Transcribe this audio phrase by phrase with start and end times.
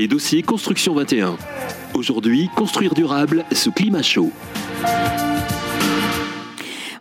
[0.00, 1.36] Les dossiers Construction 21.
[1.92, 4.32] Aujourd'hui, construire durable sous climat chaud.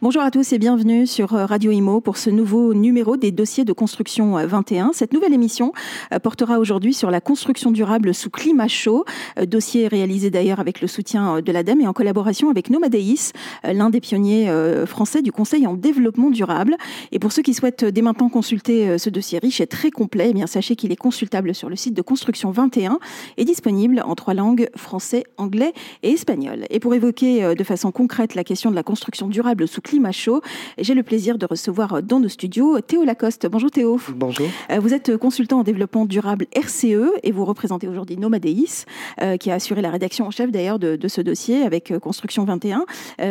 [0.01, 3.65] Bonjour à tous et bienvenue sur euh, Radio Imo pour ce nouveau numéro des dossiers
[3.65, 4.87] de construction 21.
[4.87, 5.73] Euh, Cette nouvelle émission
[6.13, 9.03] euh, portera aujourd'hui sur la construction durable sous climat chaud,
[9.45, 13.33] dossier réalisé d'ailleurs avec le soutien de l'ADEME et en collaboration avec Nomadeis,
[13.65, 14.49] l'un des pionniers
[14.85, 16.77] français du conseil en développement durable.
[17.11, 20.33] Et pour ceux qui souhaitent dès maintenant consulter ce dossier riche et très complet, eh
[20.33, 22.99] bien sachez qu'il est consultable sur le site de Construction 21
[23.37, 26.65] et disponible en trois langues, français, anglais et espagnol.
[26.69, 30.41] Et pour évoquer de façon concrète la question de la construction durable sous climat chaud.
[30.77, 33.47] J'ai le plaisir de recevoir dans nos studios Théo Lacoste.
[33.47, 33.99] Bonjour Théo.
[34.15, 34.45] Bonjour.
[34.69, 38.85] Euh, vous êtes consultant en développement durable RCE et vous représentez aujourd'hui Nomadeis,
[39.21, 42.45] euh, qui a assuré la rédaction en chef d'ailleurs de, ce dossier avec euh, Construction
[42.45, 42.85] 21.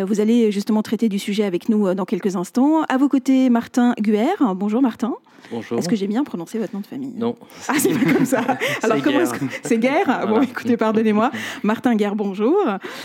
[0.04, 2.82] Vous allez justement traiter du sujet avec nous dans quelques instants.
[2.88, 4.34] À vos côtés, Martin Guer.
[4.56, 5.14] Bonjour Martin.
[5.50, 5.78] Bonjour.
[5.78, 7.36] Est-ce que j'ai bien prononcé votre nom de famille Non.
[7.68, 8.42] Ah, c'est pas comme ça.
[8.82, 11.30] Alors, comment est-ce que c'est Guerre Bon, écoutez, pardonnez-moi.
[11.62, 12.56] Martin Guerre, bonjour.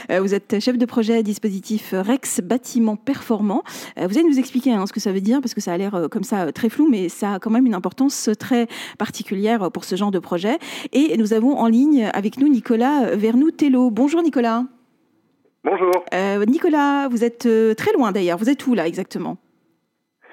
[0.09, 3.63] Euh, vous êtes chef de projet dispositif Rex Bâtiment Performant.
[3.97, 5.77] Euh, vous allez nous expliquer hein, ce que ça veut dire, parce que ça a
[5.77, 9.71] l'air euh, comme ça très flou, mais ça a quand même une importance très particulière
[9.71, 10.57] pour ce genre de projet.
[10.91, 13.89] Et nous avons en ligne avec nous Nicolas Vernou-Tello.
[13.89, 14.63] Bonjour Nicolas.
[15.63, 15.91] Bonjour.
[16.47, 18.37] Nicolas, vous êtes très loin d'ailleurs.
[18.37, 19.37] Vous êtes où là exactement?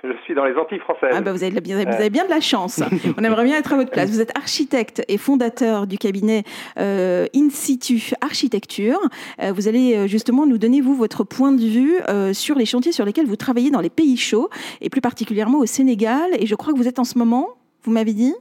[0.02, 1.10] Je suis dans les Antilles françaises.
[1.12, 2.82] Ah bah vous, avez, vous, avez, bien de la chance.
[3.18, 4.10] On aimerait bien être à votre place.
[4.10, 6.44] Vous êtes architecte et fondateur du cabinet
[6.78, 8.98] euh, In situ Architecture.
[9.42, 12.66] Euh, vous allez euh, justement nous donner, vous, votre point de vue euh, sur les
[12.66, 14.48] chantiers sur lesquels vous travaillez dans les pays chauds,
[14.80, 16.30] et plus particulièrement au Sénégal.
[16.38, 17.48] Et je crois que vous êtes en ce moment,
[17.82, 18.34] vous m'avez dit?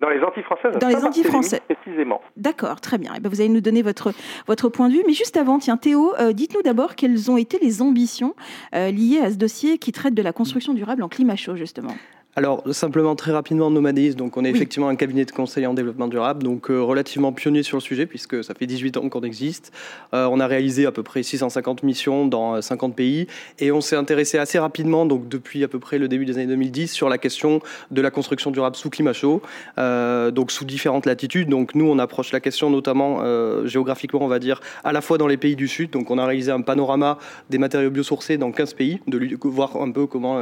[0.00, 1.60] Dans les Dans françaises.
[1.68, 2.20] Précisément.
[2.36, 3.12] D'accord, très bien.
[3.12, 4.12] Et eh ben vous allez nous donner votre,
[4.46, 5.02] votre point de vue.
[5.06, 8.34] Mais juste avant, tiens, Théo, euh, dites-nous d'abord quelles ont été les ambitions
[8.74, 11.94] euh, liées à ce dossier qui traite de la construction durable en climat chaud, justement.
[12.36, 16.06] Alors, simplement très rapidement, Nomadis, donc on est effectivement un cabinet de conseil en développement
[16.06, 19.72] durable, donc euh, relativement pionnier sur le sujet, puisque ça fait 18 ans qu'on existe.
[20.14, 23.26] Euh, on a réalisé à peu près 650 missions dans 50 euh, pays,
[23.58, 26.46] et on s'est intéressé assez rapidement, donc depuis à peu près le début des années
[26.46, 27.60] 2010, sur la question
[27.90, 29.42] de la construction durable sous climat chaud,
[29.76, 31.48] donc sous différentes latitudes.
[31.48, 33.24] Donc nous, on approche la question notamment
[33.66, 36.24] géographiquement, on va dire, à la fois dans les pays du Sud, donc on a
[36.24, 37.18] réalisé un panorama
[37.50, 40.40] des matériaux biosourcés dans 15 pays, de voir un peu comment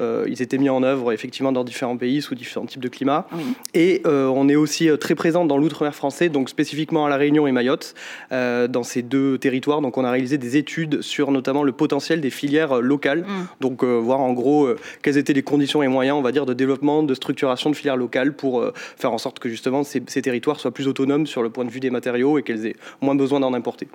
[0.00, 3.26] ils étaient mis en œuvre, effectivement dans différents pays, sous différents types de climats.
[3.72, 7.16] Et euh, on est aussi euh, très présent dans l'outre-mer français, donc spécifiquement à La
[7.16, 7.94] Réunion et Mayotte,
[8.32, 9.80] euh, dans ces deux territoires.
[9.80, 13.46] Donc on a réalisé des études sur notamment le potentiel des filières locales, mm.
[13.60, 14.68] donc voir en gros
[15.02, 17.96] quelles étaient les conditions et moyens, on va dire, de développement, de structuration de filières
[17.96, 21.64] locales pour faire en sorte que justement ces, territoires soient plus autonomes sur le point
[21.64, 23.88] de vue des matériaux et qu'elles aient moins besoin d'en importer.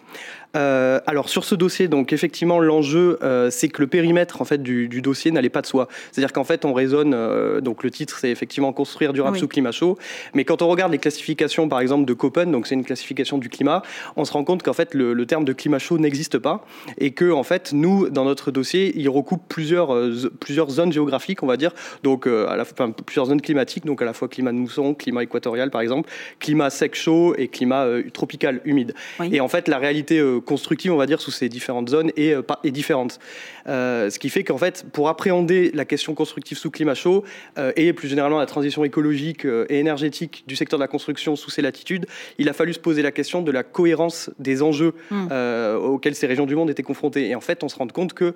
[0.54, 3.18] alors sur ce dossier, donc effectivement l'enjeu,
[3.50, 5.88] c'est que le périmètre en fait du, du dossier n'allait pas de soi.
[6.12, 9.72] C'est-à-dire qu'en fait on raisonne euh, donc le titre, c'est effectivement construire durable sous climat
[9.72, 9.98] chaud.
[10.34, 13.50] Mais quand on regarde les classifications, par exemple de Köppen, donc c'est une classification du
[13.50, 13.82] climat,
[14.16, 16.66] on se rend compte qu'en fait le, terme de climat chaud n'existe pas
[16.98, 21.44] et que en fait nous, dans notre dossier, il recoupe plusieurs euh, plusieurs zones géographiques,
[21.44, 21.72] on va dire,
[22.04, 24.94] donc euh, à la enfin, plusieurs zones climatiques, donc à la fois climat de mousson,
[24.94, 26.10] climat équatorial par exemple,
[26.40, 28.94] climat sec chaud et climat tropical humide.
[29.32, 32.72] Et en fait la réalité constructive, on va dire, sous ces différentes zones est, est
[32.72, 33.20] différente.
[33.66, 37.09] ce qui fait qu'en fait pour appréhender la question constructive sous climat chaud,
[37.58, 41.36] euh, et plus généralement la transition écologique euh, et énergétique du secteur de la construction
[41.36, 42.06] sous ces latitudes,
[42.38, 45.28] il a fallu se poser la question de la cohérence des enjeux hmm.
[45.32, 47.28] euh, auxquels ces régions du monde étaient confrontées.
[47.30, 48.34] Et en fait, on se rend compte que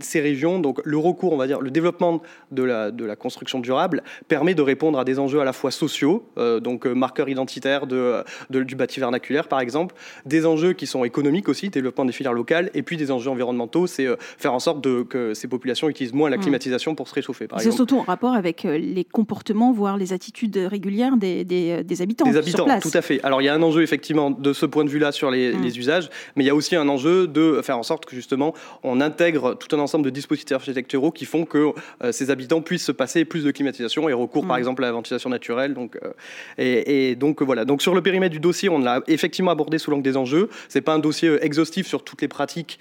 [0.00, 3.58] ces régions, donc le recours, on va dire, le développement de la, de la construction
[3.58, 8.24] durable permet de répondre à des enjeux à la fois sociaux, donc marqueurs identitaires de,
[8.50, 12.70] du bâti vernaculaire par exemple, des enjeux qui sont économiques aussi, développement des filières locales,
[12.74, 14.06] et puis des enjeux environnementaux, c'est
[14.38, 16.40] faire en sorte de, que ces populations utilisent moins la hmm.
[16.40, 17.25] climatisation pour se réchauffer.
[17.58, 22.02] C'est surtout en rapport avec euh, les comportements, voire les attitudes régulières des, des, des
[22.02, 22.24] habitants.
[22.24, 23.20] Des habitants, tout à fait.
[23.24, 25.62] Alors il y a un enjeu effectivement de ce point de vue-là sur les, mm.
[25.62, 28.54] les, usages, mais il y a aussi un enjeu de faire en sorte que justement
[28.82, 31.72] on intègre tout un ensemble de dispositifs architecturaux qui font que
[32.02, 34.60] euh, ces habitants puissent se passer plus de climatisation et recours par mm.
[34.60, 35.74] exemple à la ventilation naturelle.
[35.74, 36.12] Donc, euh,
[36.58, 37.64] et, et, donc voilà.
[37.64, 40.48] Donc sur le périmètre du dossier, on l'a effectivement abordé sous l'angle des enjeux.
[40.68, 42.78] C'est pas un dossier exhaustif sur toutes les pratiques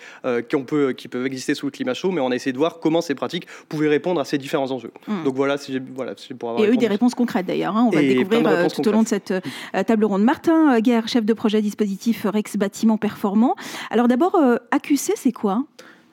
[0.49, 2.79] qui, peut, qui peuvent exister sous le climat chaud, mais on a essayé de voir
[2.79, 4.91] comment ces pratiques pouvaient répondre à ces différents enjeux.
[5.07, 5.23] Mm.
[5.23, 6.63] Donc voilà, si voilà, pour avoir.
[6.63, 7.75] Et eu des réponses concrètes d'ailleurs.
[7.75, 7.85] Hein.
[7.87, 10.23] on va le découvrir euh, tout au long de cette euh, table ronde.
[10.23, 13.55] Martin Guerre, chef de projet dispositif Rex Bâtiment Performant.
[13.89, 14.35] Alors d'abord,
[14.71, 15.63] AQC, c'est quoi?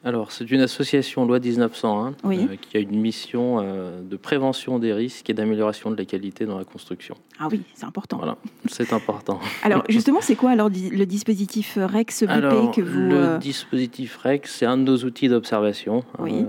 [0.04, 4.92] Alors, c'est une association loi 1901 euh, qui a une mission euh, de prévention des
[4.92, 7.16] risques et d'amélioration de la qualité dans la construction.
[7.38, 8.16] Ah oui, c'est important.
[8.16, 9.38] Voilà, c'est important.
[9.62, 14.52] alors, justement, c'est quoi alors le dispositif REX BP que vous Le euh, dispositif REX,
[14.52, 16.02] c'est un de nos outils d'observation.
[16.18, 16.44] Oui.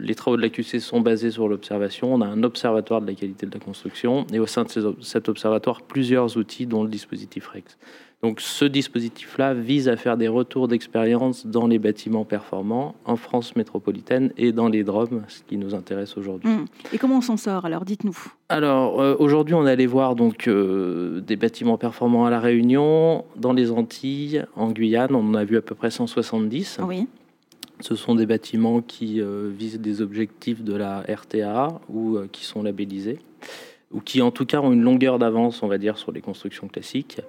[0.00, 2.12] les travaux de la QC sont basés sur l'observation.
[2.12, 5.28] On a un observatoire de la qualité de la construction et au sein de cet
[5.28, 7.78] observatoire, plusieurs outils, dont le dispositif REX.
[8.22, 13.54] Donc ce dispositif-là vise à faire des retours d'expérience dans les bâtiments performants en France
[13.56, 16.50] métropolitaine et dans les DROM, ce qui nous intéresse aujourd'hui.
[16.50, 16.64] Mmh.
[16.94, 18.16] Et comment on s'en sort Alors dites-nous.
[18.48, 23.52] Alors euh, aujourd'hui, on allait voir donc euh, des bâtiments performants à la Réunion, dans
[23.52, 26.78] les Antilles, en Guyane, on en a vu à peu près 170.
[26.84, 27.06] Oui.
[27.80, 32.62] Ce sont des bâtiments qui euh, visent des objectifs de la RTA ou qui sont
[32.62, 33.18] labellisés
[33.92, 36.66] ou qui en tout cas ont une longueur d'avance, on va dire, sur les constructions
[36.66, 37.20] classiques.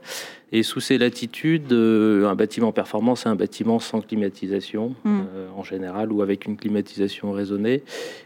[0.51, 5.19] Et sous ces latitudes, euh, un bâtiment performant, c'est un bâtiment sans climatisation hmm.
[5.35, 7.83] euh, en général ou avec une climatisation raisonnée.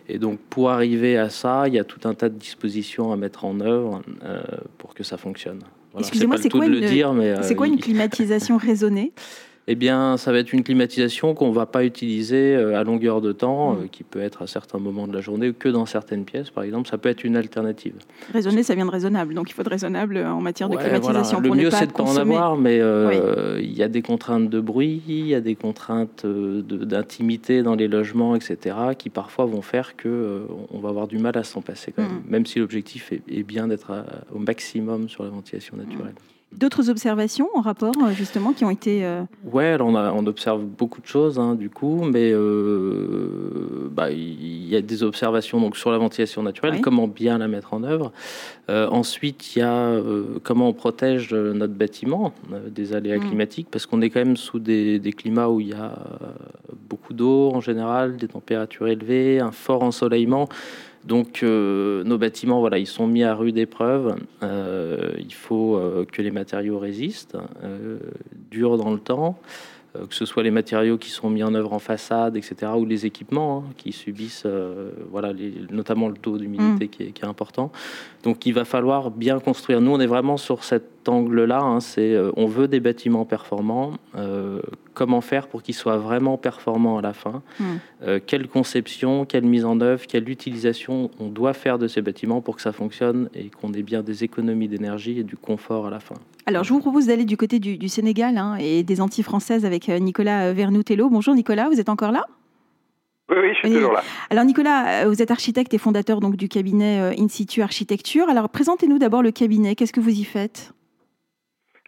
[0.07, 3.17] Et donc pour arriver à ça, il y a tout un tas de dispositions à
[3.17, 4.41] mettre en œuvre euh,
[4.77, 5.59] pour que ça fonctionne.
[5.99, 6.61] Excusez-moi, c'est quoi,
[7.55, 9.11] quoi, une climatisation raisonnée?
[9.67, 13.21] Eh bien, ça va être une climatisation qu'on ne va pas utiliser euh, à longueur
[13.21, 13.77] de temps, mm.
[13.77, 16.63] euh, qui peut être à certains moments de la journée, que dans certaines pièces, par
[16.63, 16.89] exemple.
[16.89, 17.93] Ça peut être une alternative.
[18.33, 19.35] Raisonner, ça vient de raisonnable.
[19.35, 21.39] Donc, il faut être raisonnable en matière de climatisation.
[21.39, 24.49] Le mieux, c'est de ne pas en avoir, mais euh, il y a des contraintes
[24.49, 29.61] de bruit, il y a des contraintes d'intimité dans les logements, etc., qui parfois vont
[29.61, 30.41] faire que
[30.71, 32.29] on va avoir du mal à s'en passer, quand même, mm.
[32.29, 33.91] même si l'objectif est, bien d'être
[34.33, 36.13] au maximum sur la ventilation naturelle.
[36.51, 39.05] D'autres observations en rapport euh, justement qui ont été...
[39.05, 39.23] Euh...
[39.49, 44.75] Ouais, on, on, observe beaucoup de choses hein, du coup, mais euh, bah, il y
[44.75, 48.11] a des observations donc, sur la ventilation naturelle, comment bien la mettre en œuvre.
[48.69, 49.95] Euh, ensuite, il y a
[50.43, 52.33] comment on protège notre bâtiment
[52.67, 53.27] des aléas mm.
[53.27, 55.93] climatiques, parce qu'on est quand même sous des, des climats où il y a
[56.89, 60.49] beaucoup d'eau en général, des températures élevées, un fort ensoleillement.
[61.05, 64.15] Donc euh, nos bâtiments, voilà, ils sont mis à rude épreuve.
[64.43, 67.37] Euh, il faut euh, que les matériaux résistent,
[68.49, 69.39] durent dans le temps.
[69.93, 73.05] Que ce soit les matériaux qui sont mis en œuvre en façade, etc., ou les
[73.05, 74.47] équipements hein, qui subissent,
[75.11, 75.33] voilà,
[75.69, 77.11] notamment le taux d'humidité mm.
[77.11, 77.73] qui, est important.
[78.23, 79.81] Donc il va falloir bien construire.
[79.81, 81.59] Nous, on est vraiment sur cet angle-là.
[81.61, 83.93] Hein, c'est, euh, on veut des bâtiments performants.
[84.93, 88.19] comment faire pour qu'ils soient vraiment performants à la fin mm.
[88.27, 92.55] Quelle conception, quelle mise en œuvre, quelle utilisation on doit faire de ces bâtiments pour
[92.55, 95.99] que ça fonctionne et qu'on ait bien des économies d'énergie et du confort à la
[95.99, 96.15] fin.
[96.45, 99.89] Alors, je vous propose d'aller du côté du, Sénégal hein, et des Antilles françaises avec
[99.89, 101.09] euh, Nicolas euh, Vernoutello.
[101.09, 102.25] Bonjour Nicolas, vous êtes encore là?
[103.29, 104.03] Oui, oui, je suis toujours là.
[104.29, 108.27] Alors Nicolas, euh, vous êtes architecte et fondateur donc du cabinet In situ Architecture.
[108.27, 109.75] Alors présentez-nous d'abord le cabinet.
[109.75, 110.73] Qu'est-ce que vous y faites?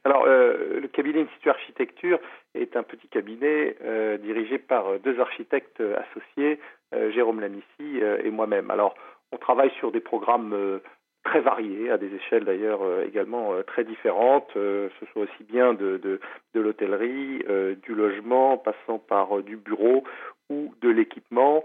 [0.06, 2.20] Alors le cabinet In situ Architecture
[2.56, 3.78] est un petit cabinet
[4.22, 6.60] dirigé par deux architectes associés,
[6.92, 8.70] Jérôme Lamissi et moi-même.
[8.70, 8.96] Alors
[9.32, 10.82] on travaille sur des programmes
[11.24, 15.44] très variés, à des échelles d'ailleurs euh, également euh, très différentes, euh, ce soit aussi
[15.44, 16.20] bien de, de,
[16.54, 17.44] de l'hôtellerie,
[17.82, 20.04] du logement, passant par du bureau
[20.50, 21.64] ou de l'équipement,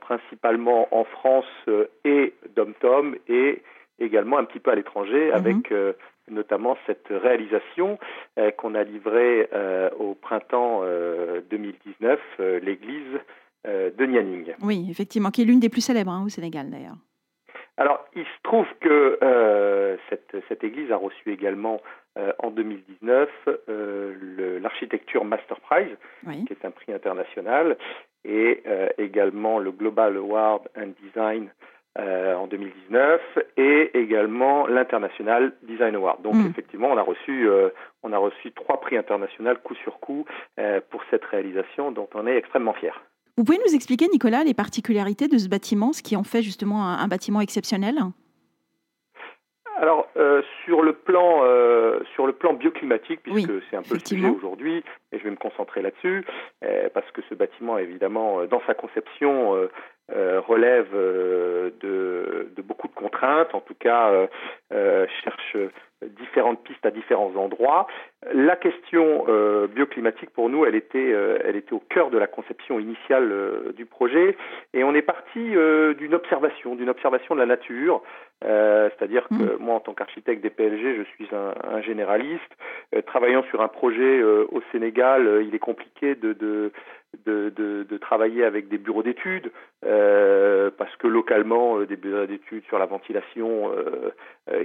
[0.00, 1.46] principalement en France
[2.04, 3.62] et dom-tom et
[3.98, 5.34] également un petit peu à l'étranger mhm.
[5.34, 5.74] avec
[6.28, 7.98] notamment cette réalisation
[8.56, 9.48] qu'on a livrée
[9.98, 10.82] au printemps
[11.50, 12.20] 2019,
[12.62, 13.20] l'église
[13.64, 14.54] de Nianing.
[14.62, 16.96] Oui, effectivement, qui est l'une des plus célèbres hein, au Sénégal d'ailleurs.
[17.76, 21.80] Alors, il se trouve que euh, cette, cette, église a reçu également
[22.16, 23.28] euh, en 2019
[23.68, 25.96] euh, l'architecture Master Prize,
[26.46, 27.76] qui est un prix international,
[28.24, 31.50] et euh, également le Global Award and Design
[31.98, 33.20] euh, en 2019,
[33.56, 36.22] et également l'International Design Award.
[36.22, 36.46] Donc, mm.
[36.50, 37.48] effectivement, on a reçu
[38.02, 40.24] on a reçu trois prix internationaux coup sur coup
[40.90, 42.92] pour cette réalisation, dont on est extrêmement fiers.
[43.36, 46.84] Vous pouvez nous expliquer, Nicolas, les particularités de ce bâtiment, ce qui en fait justement
[46.86, 47.96] un, bâtiment exceptionnel?
[49.76, 54.06] Alors euh, sur le plan euh, sur le plan bioclimatique, puisque c'est un peu le
[54.06, 56.24] sujet aujourd'hui, et je vais me concentrer là-dessus,
[56.64, 59.68] euh, parce que ce bâtiment évidemment dans sa conception
[60.08, 61.72] relève de,
[62.54, 64.28] de, beaucoup de contraintes, en tout cas
[64.70, 65.56] cherche
[66.08, 67.86] différentes pistes à différents endroits.
[68.32, 72.26] La question euh, bioclimatique pour nous, elle était, euh, elle était au cœur de la
[72.26, 74.36] conception initiale euh, du projet,
[74.72, 75.54] et on est parti
[75.98, 78.02] d'une observation, d'une observation de la nature.
[78.42, 79.56] C'est-à-dire que mmh.
[79.60, 82.52] moi, en tant qu'architecte des PLG, je suis un, généraliste.
[83.02, 86.72] Travaillant sur un projet au Sénégal, il est compliqué de, de
[87.24, 89.50] de, travailler avec des bureaux d'études,
[89.84, 94.10] euh, parce que localement, des bureaux d'études sur la ventilation, euh,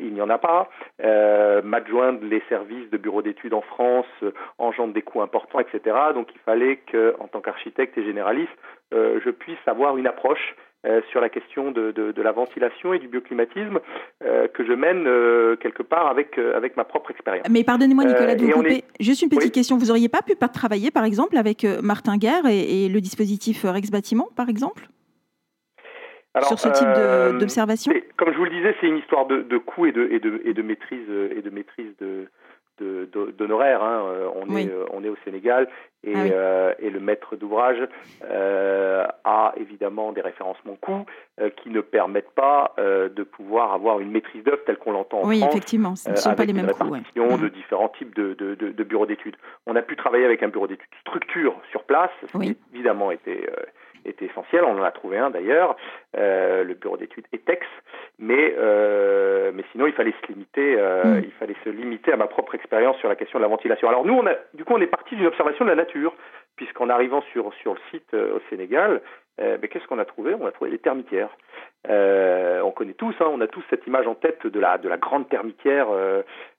[0.01, 0.69] il n'y en a pas.
[1.03, 5.95] Euh, m'adjoindre les services de bureaux d'études en France euh, engendre des coûts importants, etc.
[6.13, 8.51] Donc il fallait que, en tant qu'architecte et généraliste,
[8.93, 10.55] euh, je puisse avoir une approche
[10.85, 13.79] euh, sur la question de, de, de, la ventilation et du bioclimatisme
[14.23, 17.45] euh, que je mène euh, quelque part avec, avec ma propre expérience.
[17.49, 18.85] Mais pardonnez-moi Nicolas de vous couper.
[18.99, 19.77] Juste une petite question.
[19.77, 23.91] Vous n'auriez pas pu travailler par exemple avec Martin Guerre et, et le dispositif Rex
[23.91, 24.87] Bâtiment par exemple?
[26.33, 27.91] Alors, sur ce type d'observation?
[28.15, 30.41] Comme je vous le disais, c'est une histoire de, de coût et de, et de,
[30.45, 32.27] et de maîtrise, et de, maîtrise de,
[32.81, 33.83] d'honoraires.
[33.83, 34.05] Hein.
[34.07, 35.67] Euh, on, est, euh, on est au Sénégal
[36.03, 37.77] et, ah euh, et le maître d'ouvrage
[39.25, 41.05] a évidemment des référencements coûts
[41.57, 45.39] qui ne permettent pas de pouvoir avoir une maîtrise d'œuvre telle qu'on l'entend en oui,
[45.39, 45.49] France.
[45.49, 46.95] Oui, effectivement, ce ne sont pas les mêmes coûts.
[46.95, 47.49] de mm.
[47.49, 49.35] différents types de, de, de, bureaux d'études.
[49.65, 53.49] On a pu travailler avec un bureau d'études structure sur place, ce qui évidemment était
[54.05, 54.63] était essentiel.
[54.63, 55.75] On en a trouvé un d'ailleurs,
[56.17, 57.65] euh, le bureau d'études ETEX,
[58.17, 61.23] mais euh, mais sinon il fallait se limiter, euh, mm.
[61.23, 63.87] il fallait se limiter à ma propre expérience sur la question de la ventilation.
[63.87, 66.13] Alors nous, on a, du coup, on est parti d'une observation de la nature,
[66.55, 69.01] puisqu'en arrivant sur sur le site au Sénégal,
[69.39, 70.33] ben, qu'est-ce qu'on a trouvé?
[70.33, 71.29] On a trouvé des termitières.
[71.87, 74.97] on connaît tous, hein, on a tous cette image en tête de la de la
[74.97, 75.87] grande termitière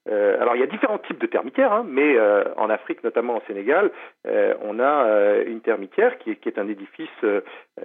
[0.09, 3.37] euh, alors il y a différents types de termitières, hein, mais euh, en Afrique, notamment
[3.37, 3.91] au Sénégal,
[4.27, 7.09] euh, on a une termitière qui est, qui est un édifice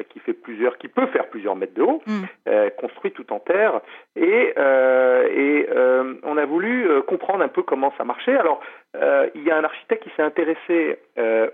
[0.09, 2.69] qui fait plusieurs, qui peut faire plusieurs mètres de haut, mm.
[2.77, 3.81] construit tout en terre,
[4.15, 5.67] et, et
[6.23, 8.35] on a voulu comprendre un peu comment ça marchait.
[8.35, 8.61] Alors
[9.35, 10.99] il y a un architecte qui s'est intéressé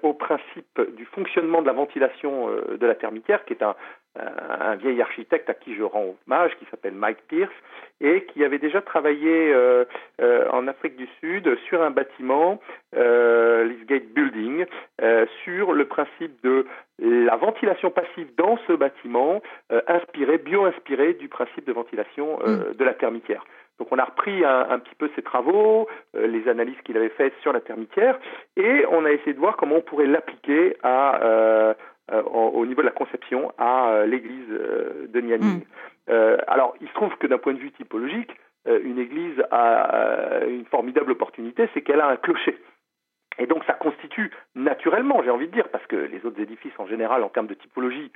[0.02, 3.76] au principe du fonctionnement de la ventilation de la termitière, qui est un,
[4.20, 7.54] un vieil architecte à qui je rends hommage, qui s'appelle Mike Pierce,
[8.02, 9.86] et qui avait déjà travaillé euh,
[10.22, 12.60] euh, en Afrique du Sud sur un bâtiment,
[12.96, 14.66] euh, Lisgate Building,
[15.02, 16.66] euh, sur le principe de
[17.00, 19.42] la ventilation passive dans ce bâtiment,
[19.88, 22.74] inspiré, bio-inspiré du principe de ventilation mm.
[22.78, 23.44] de la termitière.
[23.80, 27.34] Donc on a repris un, un petit peu ses travaux, les analyses qu'il avait faites
[27.42, 28.20] sur la termitière,
[28.56, 31.74] et on a essayé de voir comment on pourrait l'appliquer à euh,
[32.12, 35.62] au niveau de la conception à euh, l'église euh, de Nianing.
[36.08, 36.14] Mm.
[36.48, 38.32] alors, il se trouve que d'un point de vue typologique,
[38.66, 42.58] une église a une formidable opportunité, c'est qu'elle a un clocher.
[43.40, 46.86] Et donc ça constitue naturellement, j'ai envie de dire, parce que les autres édifices en
[46.86, 48.12] général, en termes de typologie,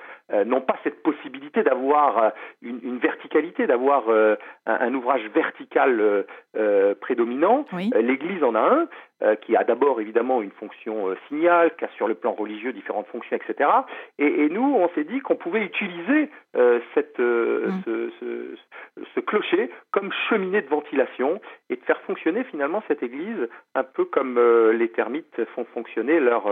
[0.46, 4.04] n'ont pas cette possibilité d'avoir une, verticalité, d'avoir
[4.68, 6.26] un, ouvrage vertical
[7.00, 7.66] prédominant.
[7.96, 11.90] L'église en a un, euh, qui a d'abord évidemment une fonction euh, signal, qui a
[11.96, 13.70] sur le plan religieux différentes fonctions, etc.
[14.20, 17.82] Et, et nous, on s'est dit qu'on pouvait utiliser euh, cette, mm.
[17.86, 23.48] ce, ce, ce, clocher comme cheminée de ventilation et de faire fonctionner finalement cette église
[23.74, 24.40] un peu comme
[24.72, 26.48] les termites font fonctionner leur,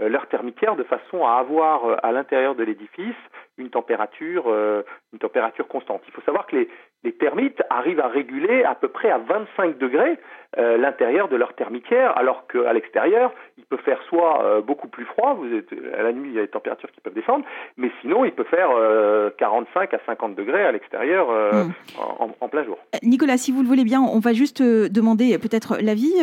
[0.00, 3.16] leur termitière de façon à avoir à l'intérieur de l'édifice
[3.58, 4.46] une température,
[5.12, 6.02] une température constante.
[6.06, 6.68] Il faut savoir que les,
[7.04, 10.18] les termites arrivent à réguler à peu près à 25 degrés
[10.58, 15.04] euh, l'intérieur de leur termitière, alors qu'à l'extérieur, il peut faire soit euh, beaucoup plus
[15.04, 17.44] froid, vous êtes, à la nuit il y a des températures qui peuvent descendre,
[17.76, 18.70] mais sinon il peut faire
[19.38, 21.70] 45 euh, à 50 degrés à l'extérieur hmm.
[22.40, 22.78] en, plein jour.
[23.04, 26.14] Nicolas, si vous le voulez bien, on va juste demander peut-être l'avis.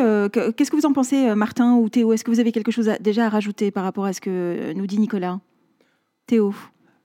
[0.57, 2.11] Qu'est-ce que vous en pensez, Martin ou Théo?
[2.11, 3.66] Est-ce que vous avez quelque chose déjà à rajouter?
[3.71, 5.39] Par rapport à ce que nous dit Nicolas
[6.25, 6.53] Théo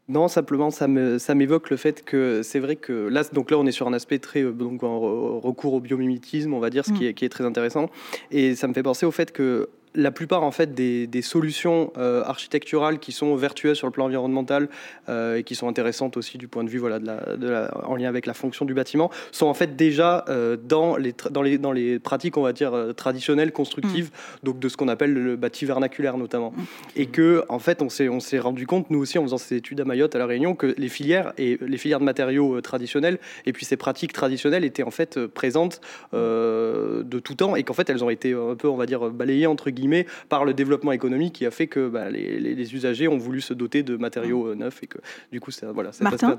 [0.08, 3.72] non, simplement, ça m'évoque le fait que c'est vrai que là, donc là, on est
[3.72, 7.06] sur un aspect très donc, recours au biomimétisme, on va dire, ce qui, mm.
[7.06, 7.88] est, qui, est, très intéressant.
[8.32, 12.24] Et ça me fait penser au fait que la plupart en fait des, solutions euh,
[12.24, 14.68] architecturales qui sont vertueuses sur le plan environnemental
[15.08, 18.08] euh, et qui sont intéressantes aussi du point de vue voilà de la, en lien
[18.08, 21.70] avec la fonction du bâtiment sont en fait déjà euh, dans les dans les dans
[21.70, 24.44] les pratiques on va dire traditionnelles constructives mm.
[24.46, 26.62] donc de ce qu'on appelle le bâti vernaculaire notamment mm.
[26.96, 29.56] et que en fait on s'est on s'est rendu compte nous aussi en faisant ces
[29.56, 33.18] études à Mayotte à la Réunion que les filières et les filières de matériaux traditionnels
[33.46, 35.80] et puis ces pratiques traditionnelles étaient en fait présentes
[36.12, 39.46] de tout temps et qu'en fait elles ont été un peu on va dire balayées
[39.46, 39.81] entre guillemets
[40.28, 43.82] par le développement économique qui a fait que bah, les, usagers ont voulu se doter
[43.82, 44.98] de matériaux euh, neufs et que
[45.30, 46.36] du coup, c'est voilà, intéressant.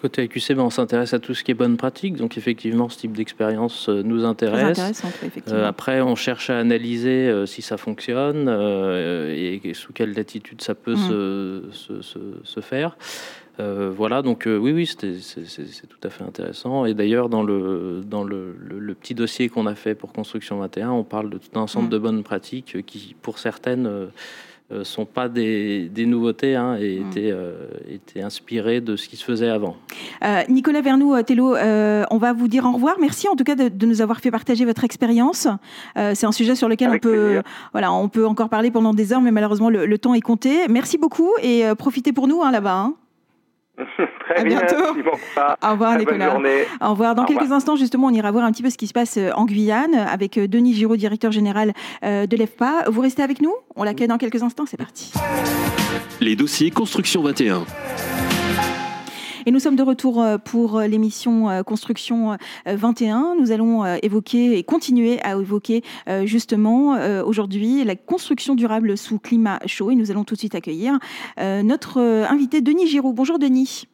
[0.00, 2.98] Côté AQC, ben, on s'intéresse à tout ce qui est bonne pratique, donc effectivement, ce
[2.98, 5.02] type d'expérience euh, nous intéresse.
[5.48, 10.94] Euh, après, on cherche à analyser si ça fonctionne et, sous quelle latitude ça peut
[10.94, 11.70] mmh.
[11.72, 12.96] se, se, se, faire.
[13.60, 16.86] Euh, voilà, donc euh, oui, oui, c'est tout à fait intéressant.
[16.86, 20.90] Et d'ailleurs, dans, le, dans le, le, petit dossier qu'on a fait pour Construction 21,
[20.90, 21.90] on parle de tout un ensemble mm.
[21.90, 24.06] de bonnes pratiques qui, pour certaines, euh,
[24.72, 27.10] euh, sont pas des, des nouveautés hein, et mm.
[27.10, 27.34] étaient,
[27.92, 29.76] étaient, inspirées de ce qui se faisait avant.
[30.48, 32.96] Nicolas Vernou, Tello, on va vous dire au revoir.
[33.00, 35.46] Merci en tout cas de, de nous avoir fait partager votre expérience.
[35.94, 39.20] c'est un sujet sur lequel on peut, voilà, on peut encore parler pendant des heures,
[39.20, 40.66] mais malheureusement le, le, temps est compté.
[40.68, 42.74] Merci beaucoup et profitez pour nous hein, là-bas.
[42.74, 42.94] Hein.
[44.20, 44.76] Très à bientôt.
[45.62, 46.36] Au revoir Nicolas.
[46.80, 47.14] Au revoir.
[47.14, 49.30] Dans quelques instants, justement, on ira voir un petit peu ce qui se passe euh,
[49.34, 51.72] en Guyane avec euh, Denis Giraud, directeur général
[52.04, 52.88] euh, de l'EFPA.
[52.88, 53.54] Vous restez avec nous?
[53.74, 54.66] On l'accueille dans quelques instants.
[54.66, 55.12] C'est parti.
[56.20, 57.64] Les dossiers Construction 21.
[59.46, 63.34] Et nous sommes de retour pour l'émission Construction 21.
[63.38, 65.82] Nous allons évoquer et continuer à évoquer
[66.24, 66.96] justement
[67.26, 69.90] aujourd'hui la construction durable sous climat chaud.
[69.90, 70.98] Et nous allons tout de suite accueillir
[71.38, 73.12] notre invité Denis Giraud.
[73.12, 73.86] Bonjour Denis.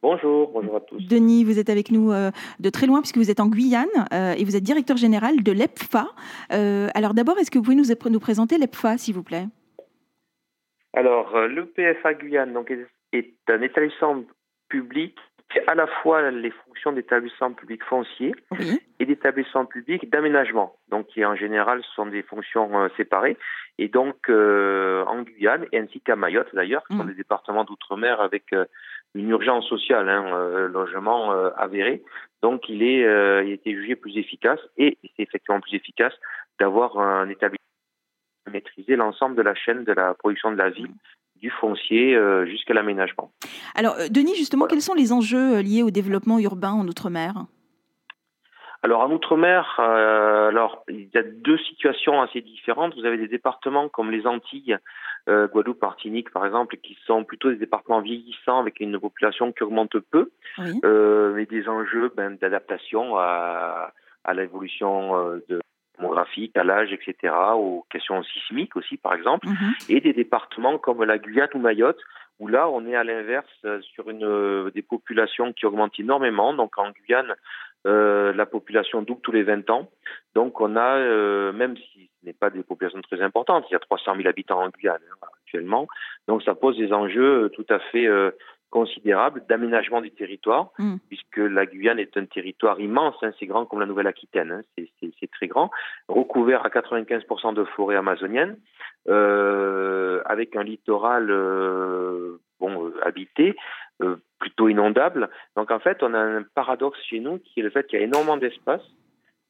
[0.00, 1.02] Bonjour, bonjour à tous.
[1.02, 4.54] Denis, vous êtes avec nous de très loin puisque vous êtes en Guyane et vous
[4.54, 6.06] êtes directeur général de l'EPFA.
[6.50, 9.48] alors d'abord, est-ce que vous pouvez nous, nous présenter l'EPFA, s'il vous plaît?
[10.92, 12.72] Alors, le PFA Guyane donc,
[13.12, 14.22] est un établissement
[14.76, 15.16] public
[15.66, 18.34] à la fois les fonctions d'établissement public foncier
[18.98, 23.36] et d'établissement public d'aménagement, donc qui en général sont des fonctions euh, séparées.
[23.78, 27.08] Et donc euh, en Guyane, ainsi qu'à Mayotte d'ailleurs, qui sont mm.
[27.08, 28.64] des départements d'outre-mer avec euh,
[29.14, 32.02] une urgence sociale, hein, logement avéré.
[32.42, 36.12] Donc il est, il a été jugé plus efficace et c'est effectivement plus efficace
[36.60, 37.56] d'avoir un établissement
[38.52, 40.92] maîtriser l'ensemble de la chaîne de la production de la ville
[41.40, 43.30] du foncier euh, jusqu'à l'aménagement.
[43.74, 47.46] Alors, euh, Denis, justement, quels sont les enjeux euh, liés au développement urbain en Outre-mer?
[48.82, 52.94] Alors en Outre-mer, alors il y a deux situations assez différentes.
[52.94, 54.76] Vous avez des départements comme les Antilles,
[55.26, 59.98] Guadeloupe, Martinique par exemple, qui sont plutôt des départements vieillissants avec une population qui augmente
[59.98, 65.60] peu, mais des enjeux ben, d'adaptation à, à l'évolution de
[65.98, 69.74] démographique, à l'âge, etc., aux questions sismiques aussi, par exemple, mhm.
[69.88, 72.00] et des départements comme la Guyane ou Mayotte,
[72.38, 76.52] où là, on est à l'inverse euh, sur une, euh, des populations qui augmentent énormément.
[76.52, 77.34] Donc en Guyane,
[77.86, 79.88] euh, la population double tous les 20 ans.
[80.34, 83.76] Donc on a, euh, même si ce n'est pas des populations très importantes, il y
[83.76, 85.86] a 300 000 habitants en Guyane hein, actuellement.
[86.26, 88.08] Donc ça pose des enjeux tout à fait
[88.70, 90.96] considérable d'aménagement du territoire, mm.
[91.08, 95.30] puisque la Guyane est un territoire immense, hein, c'est grand comme la Nouvelle-Aquitaine, hein, c'est
[95.30, 95.70] très grand,
[96.08, 98.56] recouvert à 95% de forêt amazonienne,
[99.08, 103.54] euh, avec un littoral euh, bon, euh, habité,
[104.38, 105.30] plutôt inondable.
[105.56, 108.02] Donc en fait, on a un paradoxe chez nous qui est le fait qu'il y
[108.02, 108.82] a énormément d'espace,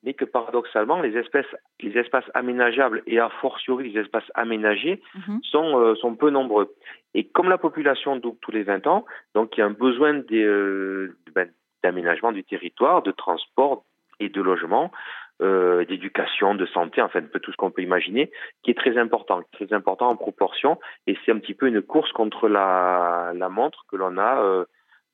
[0.06, 5.40] mais que paradoxalement, les espèces, les espaces aménageables et a fortiori les espaces aménagés mhm.
[5.42, 6.74] sont, euh, sont peu nombreux.
[7.12, 10.22] Et comme la population double tous les 20 ans, donc il y a un besoin
[10.30, 11.50] euh, ben,
[11.82, 13.84] d'aménagement du territoire, de transport
[14.20, 14.92] et de logement,
[15.42, 18.30] euh, d'éducation, de santé, enfin un peu tout ce qu'on peut imaginer,
[18.62, 20.78] qui est très important, très important en proportion.
[21.08, 24.64] Et c'est un petit peu une course contre la, la montre que l'on a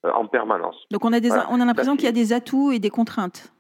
[0.05, 0.76] en permanence.
[0.90, 3.52] Donc on a, des, on a l'impression qu'il y a des atouts et des contraintes.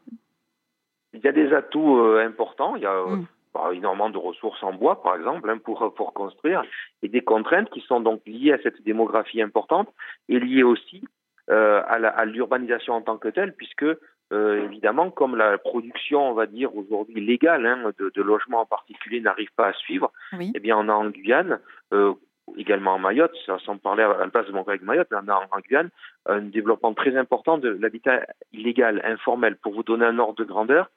[1.14, 2.76] Il y a des atouts euh, importants.
[2.76, 3.26] Il y a euh, mm.
[3.54, 6.62] bah, énormément de ressources en bois, par exemple, hein, pour, pour construire,
[7.02, 9.92] et des contraintes qui sont donc liées à cette démographie importante
[10.28, 11.04] et liées aussi
[11.50, 13.84] euh, à l'urbanisation en tant que telle, puisque
[14.32, 18.66] euh, évidemment, comme la production, on va dire aujourd'hui légale hein, de, de, logements en
[18.66, 21.58] particulier n'arrive pas à suivre, eh bien on a en Guyane,
[21.92, 22.14] euh,
[22.56, 25.48] également en Mayotte, sans parler à la place de mon collègue Mayotte, mais on a
[25.50, 25.90] en Guyane
[26.26, 29.56] un développement très important de l'habitat illégal, informel.
[29.56, 30.90] Pour vous donner un ordre de grandeur,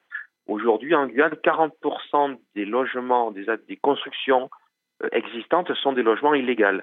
[0.46, 4.48] Aujourd'hui, en Guyane, 40% des logements, des, des constructions
[5.02, 6.80] euh, existantes sont des logements illégaux,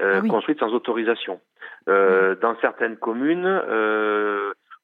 [0.00, 1.40] euh, ah construits sans autorisation.
[1.88, 3.46] Euh, dans certaines communes,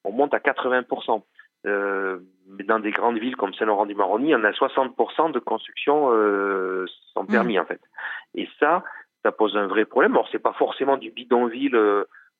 [0.04, 1.22] on monte à 80%.
[1.64, 6.11] mais dans des grandes villes comme Saint-Laurent-du-Maroni, on a 60% de constructions
[7.14, 7.80] sans permis, en fait.
[8.35, 8.85] Et ça,
[9.22, 10.12] ça pose un vrai problème.
[10.12, 11.76] Alors, c'est pas forcément du bidonville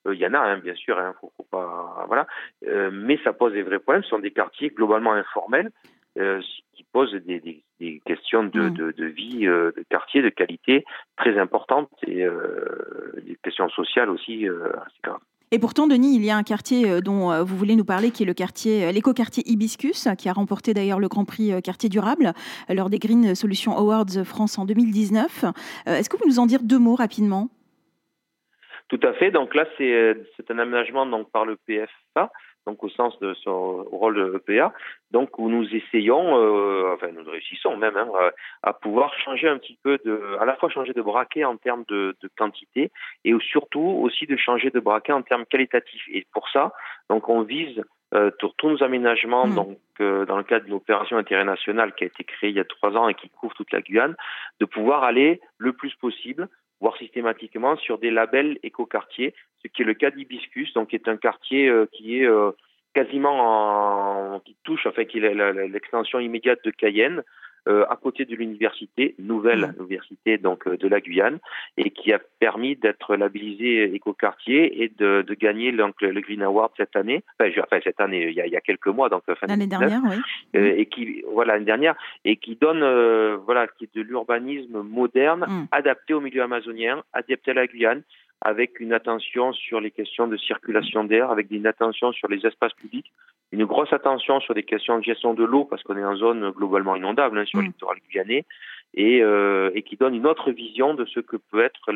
[0.05, 2.27] il y en a, hein, bien sûr, hein, faut, faut pas, voilà.
[2.67, 4.03] Euh, mais ça pose des vrais problèmes.
[4.03, 5.71] Ce sont des quartiers globalement informels
[6.17, 6.41] euh,
[6.73, 8.73] qui posent des, des, des questions de, mm.
[8.73, 10.85] de, de vie, euh, de quartier, de qualité
[11.17, 12.25] très importantes et
[13.23, 15.19] des questions sociales aussi assez graves.
[15.53, 18.25] Et pourtant, Denis, il y a un quartier dont vous voulez nous parler, qui est
[18.25, 22.31] le quartier, l'éco-quartier Hibiscus, qui a remporté d'ailleurs le Grand Prix Quartier Durable
[22.69, 25.43] lors des Green Solutions Awards France en 2019.
[25.87, 27.49] Est-ce que vous nous en dire deux mots rapidement?
[28.87, 29.31] Tout à fait.
[29.31, 30.15] Donc là, c'est
[30.49, 32.31] un aménagement donc par le PFA,
[32.67, 34.73] donc au sens de son rôle de EPA,
[35.11, 38.07] donc où nous essayons, euh, enfin nous réussissons même hein,
[38.63, 41.83] à pouvoir changer un petit peu de, à la fois changer de braquet en termes
[41.87, 42.91] de, de quantité
[43.25, 46.07] et surtout aussi de changer de braquet en termes qualitatifs.
[46.11, 46.73] Et pour ça,
[47.09, 47.81] donc on vise
[48.13, 49.55] euh, tous nos aménagements, mmh.
[49.55, 52.59] donc euh, dans le cadre d'une opération intérêt national qui a été créée il y
[52.59, 54.17] a trois ans et qui couvre toute la Guyane,
[54.59, 56.49] de pouvoir aller le plus possible
[56.81, 61.07] voire systématiquement sur des labels éco-quartiers, ce qui est le cas d'Hibiscus, donc qui est
[61.07, 62.51] un quartier euh, qui est euh,
[62.93, 65.33] quasiment en, qui touche, enfin qui est
[65.69, 67.23] l'extension immédiate de Cayenne,
[67.67, 69.81] euh, à côté de l'université, nouvelle mmh.
[69.81, 71.39] université donc de la Guyane,
[71.77, 76.71] et qui a permis d'être labellisé écoquartier et de, de gagner donc, le Green Award
[76.77, 77.23] cette année.
[77.39, 80.01] Enfin, cette année, il y, a, il y a quelques mois, donc fin l'année dernière,
[80.03, 80.17] oui.
[80.59, 81.95] et qui voilà l'année dernière
[82.25, 82.81] et qui donne
[83.45, 85.67] voilà qui est de l'urbanisme moderne mmh.
[85.71, 88.03] adapté au milieu amazonien, adapté à la Guyane
[88.41, 92.73] avec une attention sur les questions de circulation d'air, avec une attention sur les espaces
[92.73, 93.11] publics,
[93.51, 96.51] une grosse attention sur des questions de gestion de l'eau, parce qu'on est en zone
[96.51, 97.67] globalement inondable hein, sur le mm.
[97.67, 98.45] littoral guyanais,
[98.93, 101.91] et, euh, et, qui donne une autre vision de ce que peut être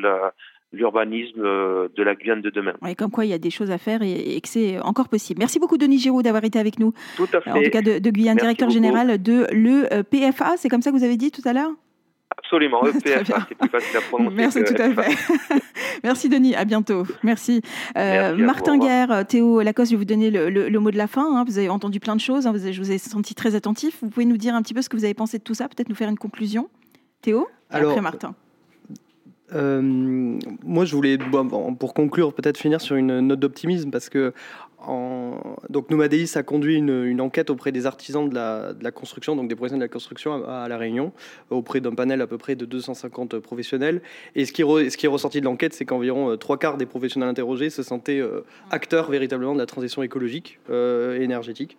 [0.71, 2.73] l'urbanisme euh, de la Guyane de demain.
[2.97, 5.39] Comme quoi il y a des choses à faire et, que c'est encore possible.
[5.39, 6.93] Merci beaucoup Denis Giraud d'avoir été avec nous.
[7.17, 7.51] Tout à fait.
[7.51, 11.17] En tout cas de, Guyane, directeur général de l'EPFA, c'est comme ça que vous avez
[11.17, 11.71] dit tout à l'heure?
[12.55, 14.35] Absolument, EPFA, c'est plus facile à prononcer.
[14.35, 15.33] Merci tout à fait.
[16.03, 17.03] Merci Denis, à bientôt.
[17.23, 17.61] Merci.
[17.97, 21.35] Euh, Martin Guerre, Théo Lacoste, je vais vous donner le, mot de la fin.
[21.35, 21.43] Hein.
[21.45, 22.53] Vous avez entendu plein de choses, hein.
[22.55, 23.97] je vous ai senti très attentif.
[24.01, 25.67] Vous pouvez nous dire un petit peu ce que vous avez pensé de tout ça,
[25.67, 26.69] peut-être nous faire une conclusion
[27.21, 28.35] Théo Alors, après Martin.
[29.53, 31.17] Euh, moi, je voulais,
[31.79, 34.33] pour conclure, peut-être finir sur une note d'optimisme, parce que
[35.69, 39.87] donc Nomadéis a conduit une, enquête auprès des artisans de la, construction, donc des professionnels
[39.87, 41.11] de la construction à, La Réunion,
[41.49, 44.01] auprès d'un panel à peu près de 250 professionnels.
[44.35, 47.69] Et ce qui, est ressorti de l'enquête, c'est qu'environ euh, trois quarts des professionnels interrogés
[47.69, 51.77] se sentaient euh, acteurs véritablement de la transition écologique euh, énergétique.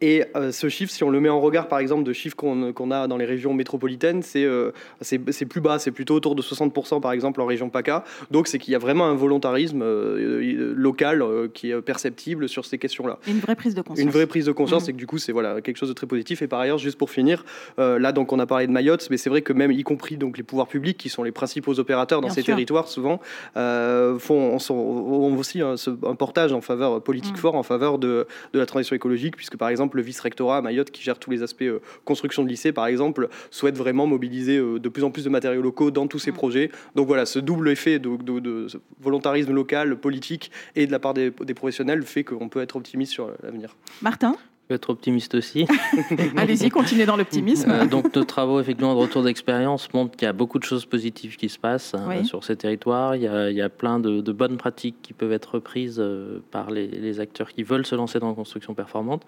[0.00, 2.90] Et euh, ce chiffre, si on le met en regard par exemple de chiffres qu'on
[2.90, 7.12] a dans les régions métropolitaines, euh, c'est plus bas, c'est plutôt autour de 60% par
[7.12, 8.04] exemple en région PACA.
[8.30, 12.78] Donc c'est qu'il y a vraiment un volontarisme euh, local qui est perceptible sur ces
[12.78, 13.18] questions-là.
[13.26, 14.04] Une vraie prise de conscience.
[14.04, 14.90] Une vraie prise de conscience, mmh.
[14.90, 16.42] et que du coup c'est voilà, quelque chose de très positif.
[16.42, 17.44] Et par ailleurs, juste pour finir,
[17.76, 20.38] là donc on a parlé de Mayotte, mais c'est vrai que même y compris donc
[20.38, 23.20] les pouvoirs publics qui sont les principaux opérateurs dans ces territoires souvent
[23.54, 25.76] font ont aussi un,
[26.14, 27.38] portage en faveur politique mmh.
[27.38, 30.90] fort en faveur de, de la transition écologique, puisque par exemple le vice-rectorat à Mayotte,
[30.90, 34.78] qui gère tous les aspects euh, construction de lycée, par exemple, souhaite vraiment mobiliser euh,
[34.78, 36.70] de plus en plus de matériaux locaux dans tous ces projets.
[36.94, 38.66] Donc voilà, ce double effet de,
[39.00, 43.30] volontarisme local, politique et de la part des professionnels fait qu'on peut être optimiste sur
[43.42, 43.76] l'avenir.
[44.02, 44.36] Martin?
[44.74, 45.66] Être optimiste aussi.
[46.36, 47.70] Allez-y, continuez dans l'optimisme.
[47.70, 50.84] Euh, donc, nos travaux, effectivement, de retour d'expérience montrent qu'il y a beaucoup de choses
[50.84, 53.16] positives qui se passent hein, sur ces territoires.
[53.16, 56.40] Il y a, il y a plein de, bonnes pratiques qui peuvent être reprises euh,
[56.50, 59.22] par les, acteurs qui veulent se lancer dans la construction performante.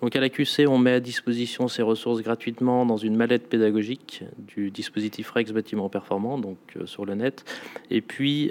[0.00, 4.22] Donc, à la QC, on met à disposition ces ressources gratuitement dans une mallette pédagogique
[4.38, 7.44] du dispositif Rex Bâtiment Performant, donc euh, sur le net.
[7.90, 8.50] Et puis,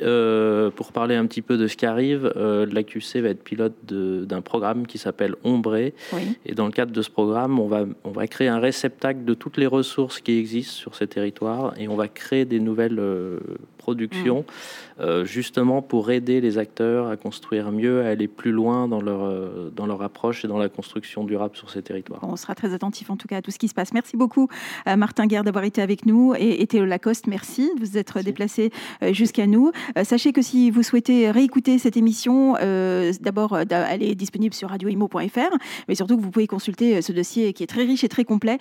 [0.75, 4.41] pour parler un petit peu de ce qui arrive, la QC va être pilote d'un
[4.41, 5.93] programme qui s'appelle Ombré.
[6.11, 9.25] Oui et dans le cadre de ce programme, on va, on va créer un réceptacle
[9.25, 12.99] de toutes les ressources qui existent sur ces territoires et on va créer des nouvelles
[13.83, 15.01] euh, productions, mmh.
[15.01, 19.23] euh, justement pour aider les acteurs à construire mieux, à aller plus loin dans leur,
[19.23, 22.21] euh, dans leur approche et dans la construction durable sur ces territoires.
[22.23, 23.93] on sera très attentif en tout cas à tout ce qui se passe.
[23.93, 24.47] Merci beaucoup
[24.85, 28.71] Martin Guerre d'avoir été avec nous et, Théo Lacoste, merci de vous être déplacé
[29.11, 29.71] jusqu'à nous.
[30.03, 32.53] sachez que si vous souhaitez réécouter cette émission,
[33.21, 37.63] d'abord elle est disponible sur radioimo.fr, mais surtout que vous pouvez consulter ce dossier qui
[37.63, 38.57] est très riche et très complet,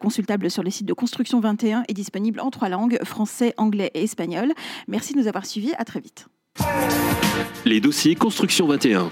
[0.00, 4.04] consultable sur les sites de Construction 21 et disponible en trois langues, français, anglais et
[4.04, 4.52] espagnol.
[4.88, 5.72] Merci de nous avoir suivis.
[5.78, 6.26] À très vite.
[7.64, 9.10] Les dossiers Construction 21.